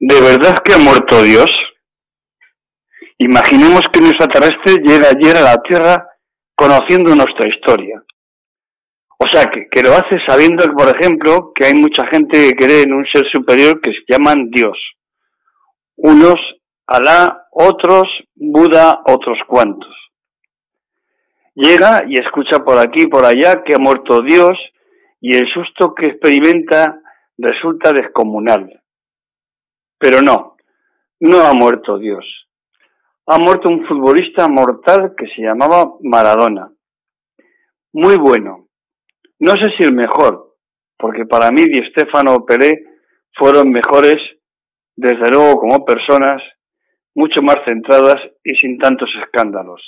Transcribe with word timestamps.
¿De 0.00 0.20
verdad 0.20 0.54
que 0.64 0.74
ha 0.74 0.78
muerto 0.78 1.22
Dios? 1.22 1.50
Imaginemos 3.18 3.80
que 3.92 3.98
un 3.98 4.06
extraterrestre 4.06 4.76
llega 4.84 5.08
ayer 5.08 5.36
a 5.36 5.42
la 5.42 5.56
Tierra 5.62 6.08
conociendo 6.54 7.14
nuestra 7.14 7.48
historia. 7.48 8.00
O 9.18 9.26
sea, 9.32 9.46
que, 9.46 9.66
que, 9.70 9.82
lo 9.82 9.94
hace 9.94 10.16
sabiendo, 10.26 10.64
por 10.76 10.88
ejemplo, 10.96 11.52
que 11.52 11.66
hay 11.66 11.74
mucha 11.74 12.06
gente 12.06 12.50
que 12.50 12.64
cree 12.64 12.82
en 12.82 12.92
un 12.92 13.04
ser 13.12 13.24
superior 13.32 13.80
que 13.80 13.90
se 13.90 14.04
llaman 14.08 14.50
Dios. 14.50 14.78
Unos 15.96 16.36
Alá, 16.86 17.48
otros 17.50 18.04
Buda, 18.34 19.00
otros 19.04 19.38
cuantos. 19.46 19.94
Llega 21.54 22.04
y 22.08 22.14
escucha 22.14 22.64
por 22.64 22.78
aquí 22.78 23.02
y 23.02 23.08
por 23.08 23.26
allá 23.26 23.62
que 23.62 23.74
ha 23.74 23.78
muerto 23.78 24.22
Dios 24.22 24.56
y 25.20 25.36
el 25.36 25.52
susto 25.52 25.92
que 25.94 26.06
experimenta 26.06 27.00
resulta 27.36 27.92
descomunal. 27.92 28.80
Pero 29.98 30.22
no, 30.22 30.56
no 31.20 31.40
ha 31.40 31.52
muerto 31.52 31.98
Dios. 31.98 32.24
Ha 33.26 33.38
muerto 33.38 33.68
un 33.68 33.86
futbolista 33.86 34.48
mortal 34.48 35.14
que 35.16 35.26
se 35.26 35.42
llamaba 35.42 35.92
Maradona. 36.02 36.70
Muy 37.92 38.16
bueno. 38.16 38.68
No 39.40 39.52
sé 39.52 39.70
si 39.76 39.82
el 39.82 39.94
mejor, 39.94 40.56
porque 40.96 41.26
para 41.26 41.50
mí 41.50 41.62
Di 41.62 41.84
Stefano 41.90 42.44
Pelé 42.44 42.84
fueron 43.36 43.70
mejores, 43.70 44.20
desde 44.96 45.30
luego 45.30 45.60
como 45.60 45.84
personas, 45.84 46.42
mucho 47.14 47.42
más 47.42 47.56
centradas 47.64 48.16
y 48.42 48.54
sin 48.54 48.78
tantos 48.78 49.10
escándalos. 49.22 49.82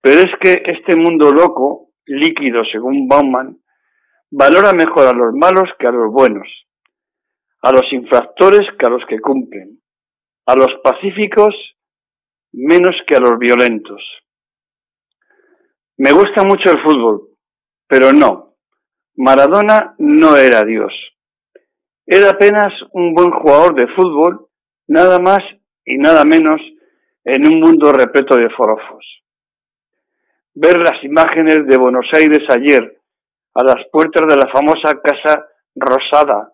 Pero 0.00 0.20
es 0.20 0.32
que 0.40 0.62
este 0.64 0.96
mundo 0.96 1.30
loco, 1.30 1.90
líquido 2.06 2.62
según 2.70 3.08
Bauman, 3.08 3.58
valora 4.30 4.72
mejor 4.72 5.06
a 5.06 5.12
los 5.12 5.34
malos 5.34 5.70
que 5.78 5.88
a 5.88 5.92
los 5.92 6.12
buenos, 6.12 6.48
a 7.62 7.72
los 7.72 7.92
infractores 7.92 8.66
que 8.78 8.86
a 8.86 8.90
los 8.90 9.04
que 9.08 9.20
cumplen, 9.20 9.80
a 10.46 10.54
los 10.54 10.68
pacíficos 10.82 11.54
menos 12.52 12.94
que 13.06 13.16
a 13.16 13.20
los 13.20 13.38
violentos. 13.38 14.02
Me 15.98 16.12
gusta 16.12 16.44
mucho 16.44 16.70
el 16.70 16.82
fútbol, 16.82 17.28
pero 17.86 18.12
no, 18.12 18.54
Maradona 19.16 19.94
no 19.98 20.36
era 20.36 20.64
Dios. 20.64 20.92
Era 22.06 22.30
apenas 22.30 22.72
un 22.92 23.14
buen 23.14 23.30
jugador 23.32 23.74
de 23.74 23.88
fútbol, 23.94 24.46
nada 24.86 25.18
más 25.18 25.40
y 25.84 25.98
nada 25.98 26.24
menos 26.24 26.60
en 27.24 27.46
un 27.46 27.60
mundo 27.60 27.92
repleto 27.92 28.36
de 28.36 28.48
forofos. 28.50 29.04
Ver 30.54 30.78
las 30.78 31.02
imágenes 31.04 31.66
de 31.66 31.76
Buenos 31.76 32.06
Aires 32.12 32.44
ayer 32.48 32.98
a 33.54 33.64
las 33.64 33.86
puertas 33.90 34.26
de 34.28 34.36
la 34.36 34.50
famosa 34.50 35.00
Casa 35.02 35.46
Rosada, 35.74 36.52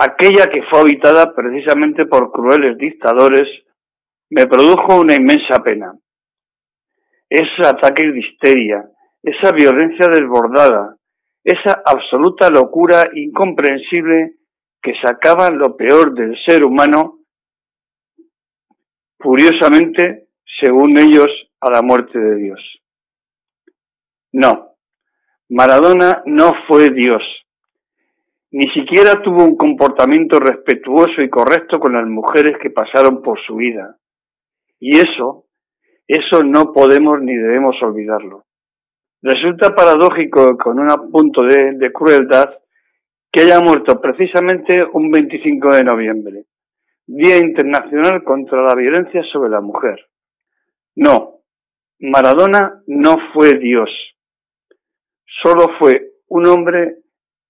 aquella 0.00 0.46
que 0.46 0.62
fue 0.70 0.80
habitada 0.80 1.34
precisamente 1.34 2.06
por 2.06 2.32
crueles 2.32 2.78
dictadores, 2.78 3.46
me 4.30 4.46
produjo 4.46 4.98
una 5.00 5.14
inmensa 5.14 5.62
pena. 5.62 5.92
Ese 7.28 7.66
ataque 7.66 8.10
de 8.10 8.20
histeria, 8.20 8.84
esa 9.22 9.52
violencia 9.52 10.06
desbordada, 10.08 10.96
esa 11.44 11.82
absoluta 11.84 12.48
locura 12.48 13.10
incomprensible 13.14 14.36
que 14.82 14.94
sacaba 15.04 15.50
lo 15.50 15.76
peor 15.76 16.14
del 16.14 16.34
ser 16.46 16.64
humano, 16.64 17.18
furiosamente, 19.18 20.28
según 20.60 20.96
ellos, 20.96 21.28
a 21.60 21.70
la 21.70 21.82
muerte 21.82 22.18
de 22.18 22.36
Dios. 22.36 22.60
No, 24.32 24.76
Maradona 25.50 26.22
no 26.24 26.52
fue 26.66 26.88
Dios. 26.88 27.22
Ni 28.52 28.68
siquiera 28.72 29.22
tuvo 29.22 29.44
un 29.44 29.56
comportamiento 29.56 30.38
respetuoso 30.38 31.22
y 31.22 31.30
correcto 31.30 31.78
con 31.78 31.92
las 31.92 32.06
mujeres 32.06 32.56
que 32.60 32.70
pasaron 32.70 33.22
por 33.22 33.40
su 33.46 33.56
vida. 33.56 33.96
Y 34.78 34.98
eso, 34.98 35.46
eso 36.06 36.42
no 36.42 36.72
podemos 36.72 37.20
ni 37.20 37.34
debemos 37.34 37.76
olvidarlo. 37.82 38.44
Resulta 39.22 39.74
paradójico 39.74 40.56
con 40.56 40.80
un 40.80 41.10
punto 41.10 41.42
de, 41.42 41.74
de 41.74 41.92
crueldad 41.92 42.50
que 43.30 43.42
haya 43.42 43.60
muerto 43.60 44.00
precisamente 44.00 44.84
un 44.92 45.10
25 45.10 45.74
de 45.74 45.84
noviembre, 45.84 46.44
Día 47.06 47.38
Internacional 47.38 48.24
contra 48.24 48.62
la 48.62 48.74
Violencia 48.74 49.22
sobre 49.32 49.50
la 49.50 49.60
Mujer. 49.60 50.08
No, 50.96 51.42
Maradona 52.00 52.82
no 52.86 53.16
fue 53.32 53.58
Dios 53.58 53.90
solo 55.42 55.68
fue 55.78 56.12
un 56.28 56.46
hombre 56.46 56.96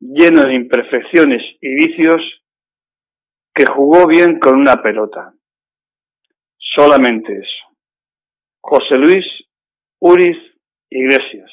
lleno 0.00 0.42
de 0.42 0.54
imperfecciones 0.54 1.42
y 1.60 1.74
vicios 1.74 2.42
que 3.54 3.64
jugó 3.66 4.06
bien 4.06 4.38
con 4.38 4.58
una 4.58 4.82
pelota. 4.82 5.34
Solamente 6.56 7.32
eso. 7.32 7.76
José 8.60 8.96
Luis 8.96 9.26
Uriz 10.00 10.36
Iglesias. 10.90 11.50